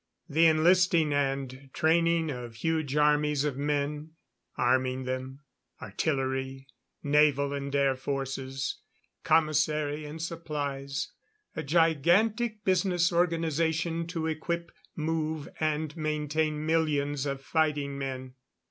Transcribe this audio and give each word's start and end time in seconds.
The 0.27 0.47
enlisting 0.47 1.13
and 1.13 1.69
training 1.73 2.31
of 2.31 2.55
huge 2.55 2.95
armies 2.95 3.43
of 3.43 3.55
men; 3.55 4.13
arming 4.57 5.03
them; 5.03 5.41
artillery; 5.79 6.65
naval 7.03 7.53
and 7.53 7.75
air 7.75 7.95
forces; 7.95 8.77
commissary 9.23 10.05
and 10.07 10.19
supplies; 10.19 11.11
a 11.55 11.61
gigantic 11.61 12.63
business 12.65 13.13
organization 13.13 14.07
to 14.07 14.25
equip, 14.25 14.71
move 14.95 15.47
and 15.59 15.95
maintain 15.95 16.65
millions 16.65 17.27
of 17.27 17.39
fighting 17.43 17.95
men. 17.99 18.33